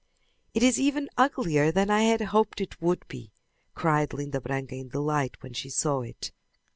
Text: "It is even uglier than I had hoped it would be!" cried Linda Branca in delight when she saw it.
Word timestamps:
"It 0.55 0.63
is 0.63 0.79
even 0.79 1.11
uglier 1.15 1.71
than 1.71 1.91
I 1.91 2.01
had 2.05 2.21
hoped 2.21 2.59
it 2.59 2.81
would 2.81 3.07
be!" 3.07 3.33
cried 3.75 4.13
Linda 4.13 4.41
Branca 4.41 4.73
in 4.73 4.89
delight 4.89 5.43
when 5.43 5.53
she 5.53 5.69
saw 5.69 6.01
it. 6.01 6.31